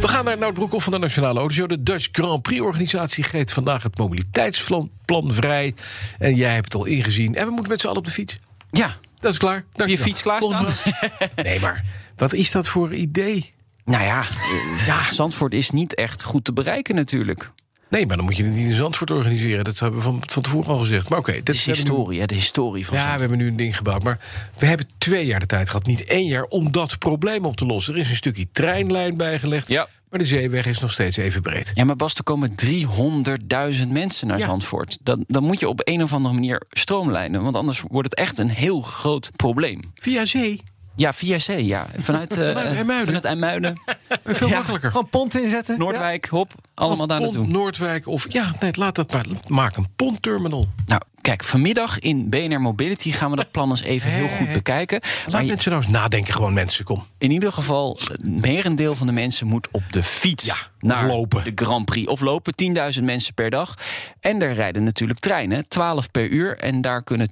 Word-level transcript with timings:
We 0.00 0.08
gaan 0.08 0.24
naar 0.24 0.38
Nout 0.38 0.54
Broekhoff 0.54 0.84
van 0.84 0.92
de 0.92 0.98
Nationale 0.98 1.38
Autoshow. 1.38 1.68
De 1.68 1.82
Dutch 1.82 2.08
Grand 2.12 2.42
Prix-organisatie 2.42 3.24
geeft 3.24 3.52
vandaag 3.52 3.82
het 3.82 3.98
mobiliteitsplan 3.98 4.90
vrij. 5.32 5.74
En 6.18 6.34
jij 6.34 6.52
hebt 6.52 6.64
het 6.64 6.74
al 6.74 6.84
ingezien. 6.84 7.34
En 7.34 7.44
we 7.44 7.50
moeten 7.50 7.70
met 7.70 7.80
z'n 7.80 7.86
allen 7.86 7.98
op 7.98 8.04
de 8.04 8.10
fiets. 8.10 8.38
Ja, 8.70 8.96
Dat 9.18 9.32
is 9.32 9.38
klaar. 9.38 9.64
Dank 9.72 9.90
je 9.90 9.98
fiets 9.98 10.22
klaar 10.22 10.38
Volgende 10.38 10.70
vraag. 10.70 11.10
Nee, 11.44 11.60
maar 11.60 11.84
wat 12.16 12.32
is 12.32 12.50
dat 12.50 12.68
voor 12.68 12.94
idee? 12.94 13.52
nou 13.84 14.04
ja, 14.04 14.20
eh, 14.20 14.86
ja, 14.86 15.12
Zandvoort 15.12 15.54
is 15.54 15.70
niet 15.70 15.94
echt 15.94 16.22
goed 16.22 16.44
te 16.44 16.52
bereiken 16.52 16.94
natuurlijk. 16.94 17.50
Nee, 17.90 18.06
maar 18.06 18.16
dan 18.16 18.24
moet 18.24 18.36
je 18.36 18.44
het 18.44 18.52
niet 18.54 18.68
in 18.68 18.74
Zandvoort 18.74 19.10
organiseren. 19.10 19.64
Dat 19.64 19.78
hebben 19.78 19.98
we 19.98 20.04
van, 20.04 20.22
van 20.26 20.42
tevoren 20.42 20.68
al 20.70 20.78
gezegd. 20.78 21.08
Maar 21.08 21.18
oké, 21.18 21.32
Het 21.32 21.48
is 21.48 21.66
nu- 21.66 21.72
historie, 21.72 22.20
hè, 22.20 22.26
de 22.26 22.34
historie 22.34 22.86
van 22.86 22.96
Ja, 22.96 23.14
we 23.14 23.20
hebben 23.20 23.38
nu 23.38 23.46
een 23.46 23.56
ding 23.56 23.76
gebouwd. 23.76 24.02
Maar 24.02 24.18
we 24.58 24.66
hebben 24.66 24.86
twee 24.98 25.26
jaar 25.26 25.40
de 25.40 25.46
tijd 25.46 25.68
gehad. 25.70 25.86
Niet 25.86 26.04
één 26.04 26.26
jaar 26.26 26.44
om 26.44 26.72
dat 26.72 26.98
probleem 26.98 27.44
op 27.44 27.56
te 27.56 27.66
lossen. 27.66 27.94
Er 27.94 28.00
is 28.00 28.10
een 28.10 28.16
stukje 28.16 28.46
treinlijn 28.52 29.16
bijgelegd. 29.16 29.68
Ja. 29.68 29.88
Maar 30.10 30.18
de 30.20 30.26
zeeweg 30.26 30.66
is 30.66 30.78
nog 30.78 30.92
steeds 30.92 31.16
even 31.16 31.42
breed. 31.42 31.70
Ja, 31.74 31.84
maar 31.84 31.96
Bas, 31.96 32.14
er 32.14 32.22
komen 32.24 32.54
300.000 32.54 33.88
mensen 33.90 34.26
naar 34.26 34.38
Ja. 34.38 34.46
Zandvoort. 34.46 34.98
Dan, 35.02 35.24
dan 35.26 35.44
moet 35.44 35.60
je 35.60 35.68
op 35.68 35.80
een 35.84 36.02
of 36.02 36.12
andere 36.12 36.34
manier 36.34 36.62
stroomlijnen. 36.70 37.42
Want 37.42 37.56
anders 37.56 37.82
wordt 37.88 38.10
het 38.10 38.18
echt 38.18 38.38
een 38.38 38.48
heel 38.48 38.80
groot 38.80 39.30
probleem. 39.36 39.80
Via 39.94 40.24
zee. 40.24 40.60
Ja, 40.98 41.12
via 41.12 41.38
zee, 41.38 41.66
ja. 41.66 41.86
Vanuit, 41.98 42.32
eh, 42.38 42.46
Vanuit 42.46 42.66
IJmuiden. 42.72 43.04
Vanuit 43.04 43.24
IJmuiden. 43.24 43.80
Veel 44.24 44.48
makkelijker. 44.48 44.90
Gewoon 44.90 45.08
pont 45.08 45.36
inzetten. 45.40 45.78
Noordwijk, 45.78 46.26
hop, 46.26 46.52
allemaal 46.74 47.06
daar 47.06 47.20
naartoe. 47.20 47.46
Noordwijk 47.46 48.06
of... 48.06 48.26
Ja, 48.32 48.52
nee, 48.60 48.70
laat 48.74 48.94
dat 48.94 49.12
maar. 49.12 49.24
Maak 49.48 49.76
een 49.76 49.86
pontterminal. 49.96 50.66
Nou, 50.86 51.00
kijk, 51.20 51.44
vanmiddag 51.44 51.98
in 51.98 52.28
BNR 52.28 52.60
Mobility 52.60 53.12
gaan 53.12 53.30
we 53.30 53.36
dat 53.36 53.50
plan 53.50 53.70
eens 53.70 53.82
even 53.82 54.10
heel 54.10 54.28
goed 54.28 54.52
bekijken. 54.52 55.00
Laat 55.24 55.32
Maar 55.32 55.42
je- 55.42 55.48
mensen 55.48 55.70
nou 55.70 55.82
eens 55.82 55.92
nadenken. 55.92 56.34
Gewoon 56.34 56.52
mensen, 56.52 56.84
kom. 56.84 57.04
in 57.18 57.30
ieder 57.30 57.52
geval, 57.52 57.98
het 58.10 58.40
merendeel 58.40 58.94
van 58.94 59.06
de 59.06 59.12
mensen 59.12 59.46
moet 59.46 59.68
op 59.70 59.82
de 59.90 60.02
fiets 60.02 60.44
Ja, 60.46 60.56
naar 60.80 61.06
lopen. 61.06 61.44
de 61.44 61.64
Grand 61.64 61.84
Prix. 61.84 62.08
Of 62.08 62.20
lopen, 62.20 62.54
10.000 62.96 63.02
mensen 63.04 63.34
per 63.34 63.50
dag. 63.50 63.74
En 64.20 64.42
er 64.42 64.54
rijden 64.54 64.84
natuurlijk 64.84 65.18
treinen, 65.18 65.68
12 65.68 66.10
per 66.10 66.28
uur. 66.28 66.58
En 66.58 66.80
daar 66.80 67.02
kunnen 67.02 67.28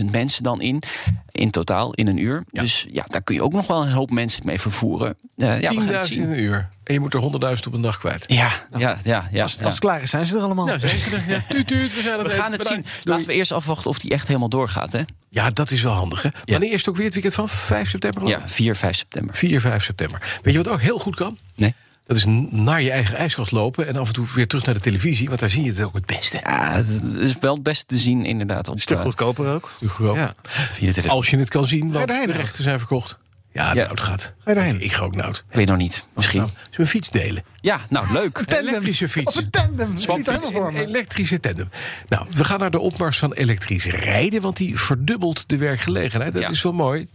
10.000 0.00 0.10
mensen 0.10 0.42
dan 0.42 0.60
in, 0.60 0.82
in 1.30 1.50
totaal, 1.50 1.92
in 1.94 2.06
een 2.06 2.16
uur. 2.16 2.44
Dus 2.50 2.86
ja, 2.90 3.04
daar 3.08 3.22
kun 3.22 3.34
je 3.34 3.42
ook 3.42 3.52
nog 3.52 3.66
wel 3.66 3.82
een 3.82 3.92
hoop 3.92 4.10
mensen 4.10 4.46
mee 4.46 4.60
vervoeren. 4.60 5.16
Eh, 5.36 5.60
ja, 5.60 5.70
we 5.70 5.80
gaan 5.80 5.88
het 5.88 6.10
10.000 6.12 6.16
in 6.16 6.30
een 6.30 6.40
uur. 6.40 6.68
En 6.84 6.94
je 6.94 7.00
moet 7.00 7.14
er 7.14 7.22
100.000 7.56 7.66
op 7.66 7.72
een 7.72 7.80
dag 7.80 7.98
kwijt. 7.98 8.24
Ja, 8.26 8.50
ja, 8.76 8.98
ja. 9.04 9.28
ja, 9.32 9.42
Als, 9.42 9.54
ja. 9.54 9.64
als 9.64 9.74
het 9.74 9.78
klaar 9.78 10.02
is, 10.02 10.10
zijn 10.10 10.26
ze 10.26 10.36
er 10.36 10.42
allemaal. 10.42 10.66
Nou, 10.66 10.78
zijn 10.78 11.00
ze 11.00 11.16
er. 11.16 11.22
Ja, 11.28 11.42
tuut, 11.48 11.66
tuut, 11.66 11.94
we 11.94 12.00
zijn 12.00 12.22
We 12.22 12.30
gaan 12.30 12.52
het 12.52 12.66
zien. 12.66 12.84
Laten 13.04 13.28
we 13.28 13.34
eerst 13.34 13.52
afwachten 13.52 13.90
of 13.90 13.98
die 13.98 14.10
echt 14.10 14.26
helemaal 14.26 14.48
doorgaat. 14.48 14.92
Hè? 14.92 15.02
Ja, 15.28 15.50
dat 15.50 15.70
is 15.70 15.82
wel 15.82 15.92
handig, 15.92 16.22
hè? 16.22 16.28
Wanneer 16.44 16.72
is 16.72 16.80
het 16.80 16.88
ook 16.88 16.96
weer 16.96 17.04
het 17.04 17.14
weekend 17.14 17.34
van 17.34 17.48
5 17.48 17.90
september? 17.90 18.26
Ja, 18.26 18.38
ik? 18.38 18.50
4, 18.50 18.76
5 18.76 18.96
september. 18.96 19.34
4, 19.34 19.60
5 19.60 19.84
september. 19.84 20.38
Weet 20.42 20.54
je 20.54 20.62
wat 20.62 20.72
ook 20.72 20.80
heel 20.80 20.98
goed 20.98 21.14
kan? 21.14 21.38
Nee. 21.54 21.74
Dat 22.06 22.16
is 22.16 22.24
naar 22.50 22.82
je 22.82 22.90
eigen 22.90 23.16
ijskast 23.16 23.52
lopen 23.52 23.86
en 23.86 23.96
af 23.96 24.06
en 24.08 24.14
toe 24.14 24.26
weer 24.34 24.46
terug 24.46 24.64
naar 24.64 24.74
de 24.74 24.80
televisie, 24.80 25.28
want 25.28 25.40
daar 25.40 25.50
zie 25.50 25.62
je 25.62 25.70
het 25.70 25.82
ook 25.82 25.94
het 25.94 26.06
beste. 26.06 26.40
Ja, 26.44 26.72
het 26.72 26.86
is 27.18 27.34
wel 27.40 27.54
het 27.54 27.62
beste 27.62 27.84
te 27.86 27.96
zien 27.98 28.24
inderdaad. 28.24 28.68
Op, 28.68 28.74
Een 28.74 28.80
stuk 28.80 28.96
eh, 28.96 29.02
goedkoper 29.02 29.46
ook. 29.48 29.72
Ja. 29.80 29.86
de 29.88 30.74
televisie. 30.78 31.10
Als 31.10 31.28
je 31.30 31.38
het 31.38 31.48
kan 31.48 31.66
zien, 31.66 31.92
want 31.92 32.08
de 32.08 32.24
rechten 32.32 32.62
zijn 32.64 32.78
verkocht. 32.78 33.16
Ja, 33.52 33.74
Ja. 33.74 33.86
Nout 33.86 34.00
gaat. 34.00 34.34
Ga 34.44 34.50
je 34.50 34.56
daarheen? 34.56 34.80
Ik, 34.82 34.92
ga 34.92 35.04
ook 35.04 35.14
Nout. 35.14 35.44
Ik 35.50 35.56
weet 35.56 35.66
nog 35.66 35.76
niet. 35.76 36.06
Misschien. 36.14 36.40
Nou, 36.40 36.50
zullen 36.52 36.70
we 36.76 36.82
een 36.82 36.88
fiets 36.88 37.10
delen? 37.10 37.42
Ja, 37.56 37.80
nou 37.88 38.12
leuk. 38.12 38.34
Tandem. 38.36 38.68
elektrische 38.68 39.08
fiets. 39.08 39.36
Op 39.36 39.42
een 39.42 39.50
tandem. 39.50 39.94
Helemaal 39.96 40.40
voor 40.42 40.68
in 40.68 40.74
me. 40.74 40.86
elektrische 40.86 41.40
tandem. 41.40 41.68
Nou, 42.08 42.26
we 42.34 42.44
gaan 42.44 42.58
naar 42.58 42.70
de 42.70 42.78
opmars 42.78 43.18
van 43.18 43.32
elektrisch 43.32 43.84
rijden, 43.86 44.40
want 44.42 44.56
die 44.56 44.78
verdubbelt 44.80 45.44
de 45.48 45.56
werkgelegenheid. 45.56 46.32
Dat 46.32 46.42
Ja. 46.42 46.48
is 46.48 46.62
wel 46.62 46.72
mooi. 46.72 47.08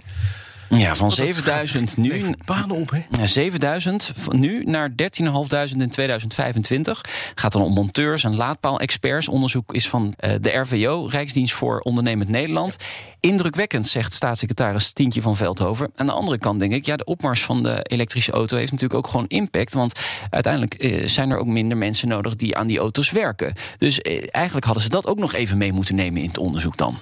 Ja, 0.79 0.95
van 0.95 1.07
Want 1.07 1.17
dat 1.17 1.25
7000 1.25 1.89
gaat- 1.89 1.97
nu. 1.97 2.23
banen 2.45 2.75
op, 2.75 2.89
hè? 2.89 2.99
Ja, 3.19 3.25
7000 3.27 4.11
van 4.15 4.39
nu 4.39 4.63
naar 4.63 4.89
13.500 4.95 5.81
in 5.81 5.89
2025. 5.89 7.01
Gaat 7.35 7.51
dan 7.51 7.61
om 7.61 7.73
monteurs 7.73 8.23
en 8.23 8.35
laadpaal-experts. 8.35 9.27
Onderzoek 9.27 9.73
is 9.73 9.89
van 9.89 10.13
eh, 10.17 10.33
de 10.41 10.49
RVO, 10.49 11.05
Rijksdienst 11.09 11.53
voor 11.53 11.79
Ondernemend 11.79 12.29
Nederland. 12.29 12.75
Indrukwekkend, 13.19 13.87
zegt 13.87 14.13
staatssecretaris 14.13 14.91
Tientje 14.93 15.21
van 15.21 15.35
Veldhoven. 15.35 15.91
Aan 15.95 16.05
de 16.05 16.11
andere 16.11 16.37
kant 16.37 16.59
denk 16.59 16.71
ik, 16.73 16.85
ja, 16.85 16.95
de 16.95 17.03
opmars 17.05 17.43
van 17.43 17.63
de 17.63 17.79
elektrische 17.83 18.31
auto 18.31 18.57
heeft 18.57 18.71
natuurlijk 18.71 18.99
ook 18.99 19.11
gewoon 19.11 19.27
impact. 19.27 19.73
Want 19.73 19.99
uiteindelijk 20.29 20.73
eh, 20.73 21.07
zijn 21.07 21.29
er 21.29 21.37
ook 21.37 21.47
minder 21.47 21.77
mensen 21.77 22.07
nodig 22.07 22.35
die 22.35 22.57
aan 22.57 22.67
die 22.67 22.77
auto's 22.79 23.11
werken. 23.11 23.53
Dus 23.77 24.01
eh, 24.01 24.23
eigenlijk 24.31 24.65
hadden 24.65 24.83
ze 24.83 24.89
dat 24.89 25.07
ook 25.07 25.19
nog 25.19 25.33
even 25.33 25.57
mee 25.57 25.73
moeten 25.73 25.95
nemen 25.95 26.21
in 26.21 26.27
het 26.27 26.37
onderzoek 26.37 26.77
dan. 26.77 26.97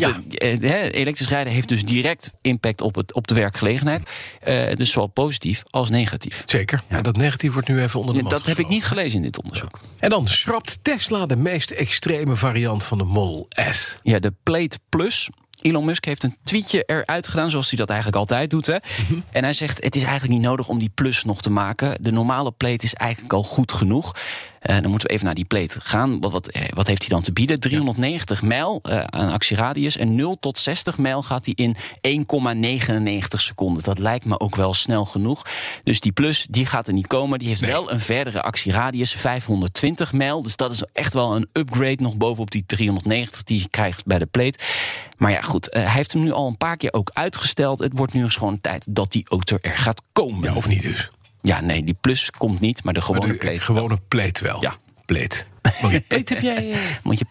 Want 0.00 0.04
Ja. 0.04 0.18
elektrisch 0.90 1.28
rijden 1.28 1.52
heeft 1.52 1.68
dus 1.68 1.84
direct 1.84 2.32
impact 2.40 2.80
op, 2.80 2.94
het, 2.94 3.12
op 3.12 3.26
de 3.28 3.34
werkgelegenheid. 3.34 4.10
Eh, 4.40 4.76
dus 4.76 4.90
zowel 4.90 5.06
positief 5.08 5.62
als 5.70 5.90
negatief. 5.90 6.42
Zeker. 6.46 6.82
Ja. 6.88 7.02
dat 7.02 7.16
negatief 7.16 7.52
wordt 7.52 7.68
nu 7.68 7.82
even 7.82 8.00
onder 8.00 8.14
de 8.14 8.22
dat 8.28 8.46
heb 8.46 8.58
ik 8.58 8.68
niet 8.68 8.84
gelezen 8.84 9.16
in 9.16 9.22
dit 9.22 9.42
onderzoek. 9.42 9.80
En 9.98 10.10
dan 10.10 10.28
schrapt 10.28 10.78
Tesla 10.82 11.26
de 11.26 11.36
meest 11.36 11.70
extreme 11.70 12.36
variant 12.36 12.84
van 12.84 12.98
de 12.98 13.04
Model 13.04 13.46
S. 13.70 13.98
Ja, 14.02 14.18
de 14.18 14.32
Plate 14.42 14.78
Plus. 14.88 15.28
Elon 15.60 15.84
Musk 15.84 16.04
heeft 16.04 16.22
een 16.22 16.36
tweetje 16.44 16.82
eruit 16.82 17.28
gedaan, 17.28 17.50
zoals 17.50 17.68
hij 17.68 17.78
dat 17.78 17.88
eigenlijk 17.88 18.18
altijd 18.18 18.50
doet. 18.50 18.66
Hè? 18.66 18.76
En 19.30 19.42
hij 19.42 19.52
zegt: 19.52 19.84
Het 19.84 19.96
is 19.96 20.02
eigenlijk 20.02 20.32
niet 20.32 20.42
nodig 20.48 20.68
om 20.68 20.78
die 20.78 20.90
plus 20.94 21.24
nog 21.24 21.42
te 21.42 21.50
maken. 21.50 22.02
De 22.02 22.12
normale 22.12 22.52
plate 22.52 22.84
is 22.84 22.94
eigenlijk 22.94 23.32
al 23.32 23.42
goed 23.42 23.72
genoeg. 23.72 24.12
Eh, 24.62 24.80
dan 24.80 24.90
moeten 24.90 25.08
we 25.08 25.14
even 25.14 25.26
naar 25.26 25.34
die 25.34 25.44
plate 25.44 25.80
gaan. 25.80 26.20
Wat, 26.20 26.32
wat, 26.32 26.48
eh, 26.48 26.62
wat 26.74 26.86
heeft 26.86 27.00
hij 27.00 27.08
dan 27.08 27.22
te 27.22 27.32
bieden? 27.32 27.60
390 27.60 28.42
mijl 28.42 28.78
eh, 28.82 29.04
aan 29.04 29.30
actieradius. 29.30 29.96
En 29.96 30.14
0 30.14 30.36
tot 30.40 30.58
60 30.58 30.98
mijl 30.98 31.22
gaat 31.22 31.46
hij 31.46 31.54
in 31.54 31.76
1,99 32.00 33.40
seconden. 33.40 33.82
Dat 33.82 33.98
lijkt 33.98 34.24
me 34.24 34.40
ook 34.40 34.56
wel 34.56 34.74
snel 34.74 35.04
genoeg. 35.04 35.46
Dus 35.84 36.00
die 36.00 36.12
plus 36.12 36.46
die 36.50 36.66
gaat 36.66 36.86
er 36.86 36.94
niet 36.94 37.06
komen. 37.06 37.38
Die 37.38 37.48
heeft 37.48 37.60
wel 37.60 37.92
een 37.92 38.00
verdere 38.00 38.42
actieradius, 38.42 39.12
520 39.12 40.12
mijl. 40.12 40.42
Dus 40.42 40.56
dat 40.56 40.72
is 40.72 40.84
echt 40.92 41.14
wel 41.14 41.36
een 41.36 41.48
upgrade 41.52 42.02
nog 42.02 42.16
bovenop 42.16 42.50
die 42.50 42.66
390 42.66 43.42
die 43.42 43.60
je 43.60 43.68
krijgt 43.68 44.06
bij 44.06 44.18
de 44.18 44.26
plate. 44.26 44.58
Maar 45.16 45.30
ja, 45.30 45.40
goed, 45.40 45.68
hij 45.70 45.90
heeft 45.90 46.12
hem 46.12 46.22
nu 46.22 46.32
al 46.32 46.46
een 46.46 46.56
paar 46.56 46.76
keer 46.76 46.92
ook 46.92 47.10
uitgesteld. 47.12 47.78
Het 47.78 47.96
wordt 47.96 48.12
nu 48.12 48.22
eens 48.22 48.36
gewoon 48.36 48.60
tijd 48.60 48.86
dat 48.90 49.12
die 49.12 49.26
auto 49.28 49.58
er 49.60 49.76
gaat 49.76 50.02
komen. 50.12 50.44
Ja, 50.44 50.54
of 50.54 50.68
niet 50.68 50.82
dus. 50.82 51.10
Ja, 51.42 51.60
nee, 51.60 51.84
die 51.84 51.96
plus 52.00 52.30
komt 52.30 52.60
niet, 52.60 52.84
maar 52.84 52.94
de 52.94 53.00
Maar 53.00 53.08
gewone 53.08 53.32
de 53.32 53.38
plate. 53.38 53.58
gewone 53.60 53.98
plate 54.08 54.44
wel. 54.44 54.60
Ja. 54.62 54.74
Plate. 55.04 55.44
Mooie 55.82 56.00
plate 56.08 56.34
heb 56.34 56.42
jij. 56.42 56.70
eh, 56.72 56.78
Moet 57.02 57.18
je 57.18 57.24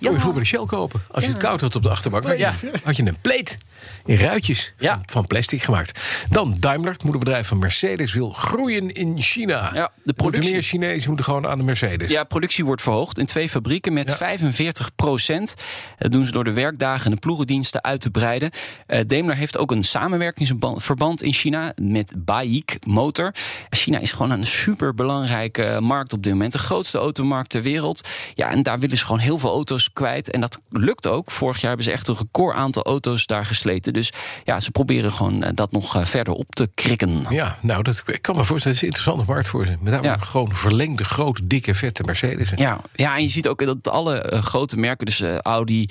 voor 0.00 0.32
bij 0.32 0.40
de 0.40 0.46
Shell 0.46 0.64
kopen. 0.66 1.02
Als 1.10 1.24
je 1.24 1.30
het 1.30 1.40
koud 1.40 1.60
had 1.60 1.74
op 1.76 1.82
de 1.82 1.88
achterbank, 1.90 2.24
had 2.24 2.32
je, 2.32 2.38
Ja. 2.38 2.54
had 2.84 2.96
je 2.96 3.06
een 3.06 3.16
plate 3.20 3.56
in 4.04 4.16
ruitjes 4.16 4.74
van, 4.76 4.86
Ja. 4.88 5.00
van 5.06 5.26
plastic 5.26 5.62
gemaakt. 5.62 6.00
Dan 6.30 6.56
Daimler, 6.60 6.92
het 6.92 7.02
moederbedrijf 7.02 7.46
van 7.48 7.58
Mercedes, 7.58 8.12
wil 8.12 8.30
groeien 8.30 8.90
in 8.90 9.20
China. 9.22 9.70
Ja, 9.74 9.90
de 10.02 10.12
productie- 10.12 10.52
meer 10.52 10.62
Chinezen 10.62 11.06
moeten 11.06 11.24
gewoon 11.24 11.46
aan 11.46 11.56
de 11.58 11.64
Mercedes. 11.64 12.10
Ja, 12.10 12.24
productie 12.24 12.64
wordt 12.64 12.82
verhoogd 12.82 13.18
in 13.18 13.26
twee 13.26 13.48
fabrieken 13.48 13.92
met 13.92 14.10
Ja. 14.10 14.16
45 14.16 14.94
procent. 14.96 15.54
Dat 15.98 16.12
doen 16.12 16.26
ze 16.26 16.32
door 16.32 16.44
de 16.44 16.52
werkdagen 16.52 17.04
en 17.04 17.10
de 17.10 17.16
ploegendiensten 17.16 17.84
uit 17.84 18.00
te 18.00 18.10
breiden. 18.10 18.50
Eh, 18.86 19.00
Daimler 19.06 19.36
heeft 19.36 19.58
ook 19.58 19.70
een 19.70 19.84
samenwerkingsverband 19.84 21.22
in 21.22 21.32
China 21.32 21.72
met 21.82 22.14
BAIC 22.24 22.76
Motor. 22.86 23.32
China 23.70 23.98
is 23.98 24.12
gewoon 24.12 24.30
een 24.30 24.46
superbelangrijke 24.46 25.78
markt 25.80 26.12
op 26.12 26.22
dit 26.22 26.32
moment. 26.32 26.52
De 26.52 26.58
grootste 26.58 26.98
automarkt 26.98 27.50
ter 27.50 27.62
wereld. 27.68 28.08
Ja, 28.34 28.50
en 28.50 28.62
daar 28.62 28.78
willen 28.78 28.96
ze 28.96 29.04
gewoon 29.04 29.20
heel 29.20 29.38
veel 29.38 29.50
auto's 29.50 29.92
kwijt. 29.92 30.30
En 30.30 30.40
dat 30.40 30.60
lukt 30.70 31.06
ook. 31.06 31.30
Vorig 31.30 31.56
jaar 31.56 31.68
hebben 31.68 31.84
ze 31.86 31.92
echt 31.92 32.08
een 32.08 32.16
record 32.16 32.56
aantal 32.56 32.82
auto's 32.82 33.26
daar 33.26 33.46
gesleten. 33.46 33.92
Dus 33.92 34.12
ja, 34.44 34.60
ze 34.60 34.70
proberen 34.70 35.12
gewoon 35.12 35.42
eh, 35.42 35.50
dat 35.54 35.72
nog 35.72 35.96
eh, 35.96 36.04
verder 36.04 36.34
op 36.34 36.54
te 36.54 36.70
krikken. 36.74 37.24
Ja, 37.30 37.56
nou, 37.62 37.82
dat, 37.82 38.02
ik 38.06 38.22
kan 38.22 38.36
me 38.36 38.44
voorstellen, 38.44 38.62
dat 38.62 38.72
is 38.74 38.80
een 38.80 38.86
interessante 38.86 39.32
markt 39.32 39.48
voor 39.48 39.66
ze. 39.66 39.76
Met 39.80 39.92
name 39.92 40.06
Ja. 40.06 40.16
gewoon 40.16 40.54
verlengde, 40.54 41.04
grote, 41.04 41.46
dikke, 41.46 41.74
vette 41.74 42.02
Mercedes. 42.02 42.52
Ja, 42.56 42.80
ja, 42.94 43.16
en 43.16 43.22
je 43.22 43.28
ziet 43.28 43.48
ook 43.48 43.64
dat 43.64 43.88
alle 43.88 44.20
eh, 44.20 44.42
grote 44.42 44.76
merken, 44.76 45.06
dus 45.06 45.22
Audi, 45.42 45.88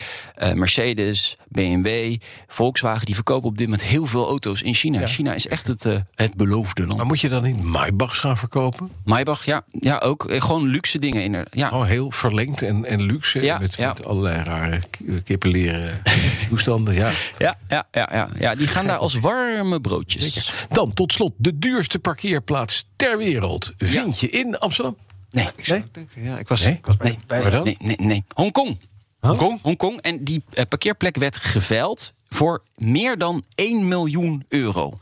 Mercedes, 0.53 1.37
BMW, 1.47 2.15
Volkswagen, 2.47 3.05
die 3.05 3.15
verkopen 3.15 3.49
op 3.49 3.57
dit 3.57 3.67
moment 3.67 3.87
heel 3.87 4.05
veel 4.05 4.27
auto's 4.27 4.61
in 4.61 4.73
China. 4.73 5.07
China 5.07 5.33
is 5.33 5.47
echt 5.47 5.67
het, 5.67 5.87
het 6.15 6.35
beloofde 6.35 6.81
land. 6.85 6.97
Maar 6.97 7.05
moet 7.05 7.19
je 7.19 7.29
dan 7.29 7.43
niet 7.43 7.63
Maybachs 7.63 8.19
gaan 8.19 8.37
verkopen? 8.37 8.91
Maybach, 9.05 9.45
ja, 9.45 9.61
ja 9.71 9.97
ook. 9.97 10.25
Gewoon 10.27 10.65
luxe 10.67 10.99
dingen 10.99 11.23
in 11.23 11.33
er. 11.33 11.47
Ja. 11.67 11.73
Gewoon 11.73 11.87
heel 11.87 12.11
verlengd 12.11 12.61
en, 12.61 12.85
en 12.85 13.01
luxe. 13.01 13.41
Ja, 13.41 13.57
met, 13.57 13.75
ja. 13.75 13.87
met 13.87 14.05
allerlei 14.05 14.43
rare 14.43 14.79
k- 14.79 15.23
kippenleren 15.23 16.01
toestanden. 16.49 16.93
Ja. 16.93 17.11
Ja, 17.37 17.57
ja, 17.69 17.87
ja, 17.91 18.29
ja, 18.39 18.55
die 18.55 18.67
gaan 18.67 18.87
daar 18.87 18.97
als 18.97 19.13
warme 19.15 19.81
broodjes. 19.81 20.53
Dan 20.69 20.91
tot 20.93 21.13
slot 21.13 21.33
de 21.37 21.57
duurste 21.59 21.99
parkeerplaats 21.99 22.87
ter 22.95 23.17
wereld. 23.17 23.73
Vind 23.77 24.19
je 24.19 24.29
in 24.29 24.57
Amsterdam? 24.59 24.97
Nee, 25.31 25.47
Ik 25.55 25.65
denken, 25.65 26.23
ja, 26.23 26.37
ik 26.37 26.47
was, 26.47 26.63
Nee? 26.63 26.73
ik 26.73 26.85
was 26.85 26.97
bij, 26.97 27.09
Nee. 27.09 27.41
bij 27.49 27.61
nee, 27.63 27.77
nee, 27.79 27.95
nee. 27.99 28.23
Hongkong. 28.33 28.79
Hongkong? 29.19 29.59
Hongkong. 29.61 30.01
En 30.01 30.23
die 30.23 30.43
eh, 30.53 30.65
parkeerplek 30.69 31.15
werd 31.17 31.37
geveild 31.37 32.13
voor 32.29 32.63
meer 32.75 33.17
dan 33.17 33.43
1 33.55 33.87
miljoen 33.87 34.45
euro. 34.49 34.93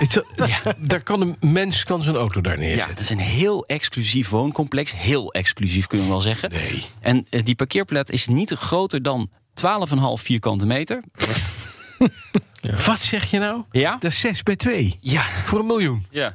Het 0.00 0.16
is- 0.36 0.86
Daar 0.88 1.02
kan 1.02 1.20
een 1.20 1.36
mens 1.52 1.84
kan 1.84 2.02
zijn 2.02 2.16
auto 2.16 2.40
daar 2.40 2.54
Ja, 2.54 2.60
neerzetten. 2.60 2.90
het 2.90 3.00
is 3.00 3.10
een 3.10 3.18
heel 3.18 3.64
exclusief 3.64 4.28
wooncomplex. 4.28 4.92
Heel 4.92 5.32
exclusief 5.32 5.86
kunnen 5.86 6.06
we 6.06 6.12
wel 6.12 6.20
zeggen. 6.22 6.50
Nee. 6.50 6.84
En 7.00 7.26
eh, 7.30 7.44
die 7.44 7.54
parkeerplek 7.54 8.08
is 8.08 8.26
niet 8.28 8.50
groter 8.52 9.02
dan 9.02 9.30
12,5 9.54 10.22
vierkante 10.22 10.66
meter. 10.66 11.02
Wat 12.86 13.02
zeg 13.02 13.30
je 13.30 13.38
nou? 13.38 13.62
Ja? 13.70 13.96
Dat 14.00 14.10
is 14.12 14.20
6 14.20 14.42
bij 14.42 14.56
2. 14.56 14.98
Ja. 15.00 15.22
Voor 15.22 15.58
een 15.58 15.66
miljoen. 15.66 16.06
Ja. 16.10 16.32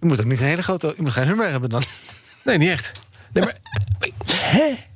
Je 0.00 0.06
moet 0.06 0.20
ook 0.20 0.26
niet 0.26 0.40
een 0.40 0.46
hele 0.46 0.62
grote... 0.62 0.92
Je 0.96 1.02
moet 1.02 1.12
geen 1.12 1.26
hummer 1.26 1.50
hebben 1.50 1.70
dan. 1.70 1.82
Nee, 2.44 2.58
niet 2.58 2.68
echt. 2.68 2.92
Nee, 3.32 3.44
maar, 3.44 3.56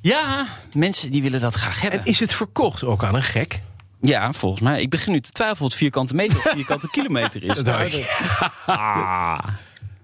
Ja, 0.01 0.47
mensen 0.73 1.11
die 1.11 1.21
willen 1.21 1.41
dat 1.41 1.55
graag 1.55 1.81
hebben. 1.81 1.99
en 1.99 2.05
is 2.05 2.19
het 2.19 2.33
verkocht 2.33 2.83
ook 2.83 3.03
aan 3.03 3.15
een 3.15 3.23
gek? 3.23 3.59
Ja, 4.05 4.33
volgens 4.33 4.61
mij. 4.61 4.81
Ik 4.81 4.89
begin 4.89 5.11
nu 5.11 5.21
te 5.21 5.31
twijfelen 5.31 5.61
of 5.63 5.67
het 5.69 5.77
vierkante 5.77 6.15
meter 6.15 6.37
of 6.37 6.43
vierkante 6.51 6.89
kilometer 6.97 7.43
is. 7.43 7.53
Dat 7.55 7.81
ik. 7.81 8.05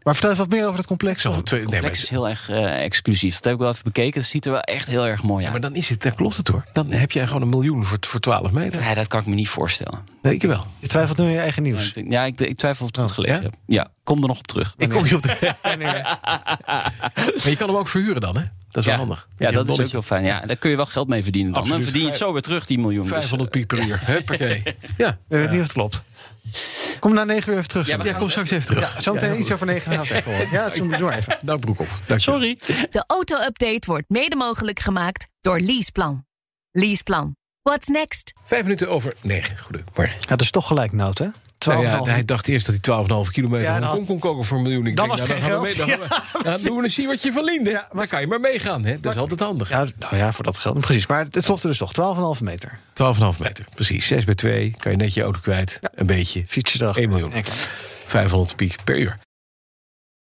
Maar 0.04 0.14
vertel 0.14 0.32
even 0.32 0.44
wat 0.44 0.54
meer 0.54 0.66
over 0.66 0.78
het 0.78 0.88
complex. 0.88 1.22
Zal 1.22 1.36
het 1.36 1.46
twee- 1.46 1.60
nee, 1.60 1.70
maar, 1.70 1.80
complex 1.80 2.04
is 2.04 2.10
heel 2.10 2.30
erg 2.30 2.50
eh, 2.50 2.84
exclusief. 2.84 3.34
Dat 3.36 3.44
heb 3.44 3.54
ik 3.54 3.60
wel 3.60 3.70
even 3.70 3.84
bekeken. 3.84 4.20
Het 4.22 4.30
ziet 4.30 4.46
er 4.46 4.52
wel 4.52 4.62
echt 4.62 4.88
heel 4.88 5.08
erg 5.08 5.24
mooi 5.24 5.44
maar 5.44 5.54
uit. 5.54 5.62
dan 5.62 5.76
is 5.76 5.90
het, 5.90 6.02
dan 6.02 6.16
klopt 6.16 6.38
het 6.38 6.48
hoor. 6.48 6.64
Dan 6.74 6.92
heb 6.92 7.12
jij 7.12 7.28
gewoon 7.28 7.42
een 7.42 7.50
miljoen 7.50 7.86
voor, 7.86 7.98
voor 8.00 8.20
12 8.20 8.52
meter. 8.52 8.82
Nee, 8.82 8.96
dat 8.96 9.08
kan 9.08 9.20
ik 9.20 9.26
me 9.26 9.36
niet 9.36 9.50
voorstellen. 9.50 10.00
Nee, 10.22 10.34
ik 10.34 10.42
wel. 10.42 10.66
Je 10.80 10.88
twijfelt 10.88 11.18
nu 11.18 11.26
in 11.26 11.32
je 11.32 11.40
eigen 11.40 11.66
Ja, 11.66 11.70
nieuws. 11.72 11.92
ja, 12.10 12.24
ik, 12.24 12.42
ik 12.42 12.58
twijfel 12.58 12.84
of 12.86 12.90
ik 12.90 12.96
het 12.96 13.06
goed 13.06 13.14
gelezen 13.14 13.38
ja? 13.38 13.50
heb. 13.50 13.54
Ja, 13.66 13.88
kom 14.04 14.22
er 14.22 14.28
nog 14.28 14.38
op 14.40 14.48
terug. 14.48 14.74
Ik 14.78 14.90
kom 14.90 15.06
je 15.06 15.16
op 15.16 15.22
de. 15.24 15.38
maar 17.38 17.50
je 17.50 17.56
kan 17.58 17.68
hem 17.68 17.78
ook 17.78 17.88
verhuren 17.88 18.22
dan, 18.22 18.38
hè? 18.38 18.44
Dat 18.72 18.84
is 18.84 18.86
wel 18.86 18.94
ja, 18.94 19.00
handig. 19.00 19.28
ja, 19.38 19.52
dat 19.52 19.70
is 19.70 19.80
ook 19.80 19.88
heel 19.88 20.02
fijn. 20.02 20.24
Ja, 20.24 20.40
daar 20.46 20.56
kun 20.56 20.70
je 20.70 20.76
wel 20.76 20.86
geld 20.86 21.08
mee 21.08 21.24
verdienen 21.24 21.54
dan. 21.54 21.68
Dan 21.68 21.84
verdien 21.84 22.02
je 22.02 22.08
het 22.08 22.18
zo 22.18 22.34
weer 22.34 22.42
terug, 22.42 22.66
die 22.66 22.80
miljoen. 22.80 23.02
Dus, 23.02 23.12
500 23.12 23.52
piek 23.52 23.68
per 23.68 23.80
uur. 23.88 24.00
Huppakee. 24.06 24.64
Ja. 24.98 25.10
Ik 25.10 25.18
weet 25.28 25.50
niet 25.50 25.60
of 25.60 25.64
het 25.64 25.74
klopt. 25.74 26.04
Kom 27.00 27.14
na 27.14 27.24
negen 27.24 27.52
uur 27.52 27.58
even 27.58 27.70
terug. 27.70 27.88
Ja, 27.88 27.98
we 27.98 28.04
ja, 28.04 28.14
kom 28.14 28.30
straks 28.30 28.52
even 28.52 28.66
terug. 28.68 28.92
gaan? 28.92 29.02
Zometeen 29.02 29.40
iets 29.40 29.52
over 29.52 29.66
negen 29.66 29.98
horen. 29.98 30.48
Ja, 30.52 30.70
dat 30.70 31.00
doe 31.00 31.12
even. 31.16 31.38
Nou, 31.42 31.60
Broekhoff. 31.60 32.02
Sorry. 32.16 32.60
De 32.92 33.04
auto-update 33.08 33.82
wordt 33.86 34.10
mede 34.10 34.36
mogelijk 34.36 34.80
gemaakt 34.80 35.28
door 35.42 35.60
Leaseplan. 35.60 36.26
Leaseplan. 36.72 37.36
What's 37.62 37.88
next? 37.88 38.34
Vijf 38.46 38.64
minuten 38.64 38.90
over 38.90 39.14
negen. 39.22 39.58
Goedemorgen. 39.58 40.16
Ja, 40.20 40.26
dat 40.28 40.42
is 40.42 40.52
toch 40.52 40.68
gelijk 40.68 40.92
nood, 40.92 41.18
hè? 41.18 41.28
Nou 41.66 41.86
12,5. 41.86 42.06
ja, 42.06 42.12
hij 42.14 42.26
dacht 42.26 42.48
eerst 42.48 42.66
dat 42.66 42.76
hij 42.76 42.82
12,5 43.26 43.32
kilometer 43.32 43.66
Ja, 43.66 43.72
van 43.72 43.82
dan- 43.82 43.90
Hongkong 43.96 44.20
kon 44.20 44.32
koken 44.32 44.46
voor 44.46 44.58
een 44.58 44.64
miljoen. 44.64 44.86
Ik 44.86 44.96
Dan 44.96 45.08
denk, 45.08 45.20
was 45.20 45.28
nou, 45.28 45.42
dan 45.42 45.52
geen 45.52 45.62
mee- 45.62 45.74
geld. 45.76 46.10
Dan, 46.34 46.44
dan 46.54 46.62
doen 46.64 46.78
we 46.78 46.84
eens 46.84 46.94
zien 46.94 47.08
wat 47.08 47.22
je 47.24 47.32
verdiende. 47.32 47.70
Ja, 47.70 47.80
maar- 47.80 47.90
dan 47.98 48.08
kan 48.08 48.22
je 48.22 48.28
maar 48.28 48.40
meegaan. 48.40 48.84
Hè? 48.86 49.00
Dat 49.00 49.14
is 49.16 49.20
altijd 49.22 49.40
handig. 49.40 49.68
12,5 49.68 49.72
Ja, 49.72 49.86
nou 50.10 50.16
ja, 50.16 50.32
voor 50.32 50.44
dat 50.44 50.58
geld. 50.58 50.80
Precies. 50.80 51.08
Maar 51.08 51.26
het 51.32 51.46
klopte 51.46 51.68
dus 51.68 51.78
toch. 51.78 51.92
12,5 51.94 52.42
meter. 52.42 52.80
meter. 53.40 53.66
Precies. 53.76 54.08
6 54.08 54.26
bij 54.26 54.36
2. 54.36 54.74
Kan 54.80 54.92
je 54.92 54.98
net 54.98 55.14
je 55.14 55.22
auto 55.22 55.40
kwijt. 55.40 55.80
Een 55.96 56.06
beetje. 56.06 56.44
Erachter. 56.82 56.96
1 57.02 57.10
miljoen. 57.10 57.30
Ja, 57.34 57.42
klaar. 57.42 57.56
500 58.06 58.56
piek 58.56 58.76
per 58.84 59.00
uur. 59.00 59.18